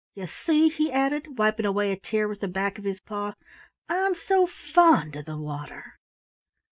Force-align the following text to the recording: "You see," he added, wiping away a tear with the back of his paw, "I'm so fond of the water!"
"You 0.15 0.25
see," 0.25 0.69
he 0.69 0.91
added, 0.91 1.37
wiping 1.37 1.67
away 1.67 1.91
a 1.91 1.95
tear 1.95 2.27
with 2.27 2.39
the 2.39 2.47
back 2.47 2.79
of 2.79 2.83
his 2.85 2.99
paw, 3.01 3.35
"I'm 3.87 4.15
so 4.15 4.47
fond 4.47 5.15
of 5.15 5.25
the 5.25 5.37
water!" 5.37 5.99